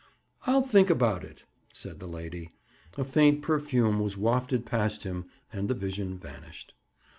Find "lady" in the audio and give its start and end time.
2.07-2.53